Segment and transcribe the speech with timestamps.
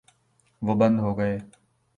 [0.61, 1.37] وہ بند ہو گئے۔